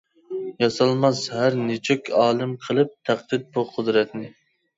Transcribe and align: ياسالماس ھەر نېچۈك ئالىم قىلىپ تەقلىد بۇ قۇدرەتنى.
ياسالماس 0.61 1.21
ھەر 1.33 1.57
نېچۈك 1.67 2.09
ئالىم 2.23 2.57
قىلىپ 2.65 2.97
تەقلىد 3.11 3.47
بۇ 3.59 3.67
قۇدرەتنى. 3.77 4.33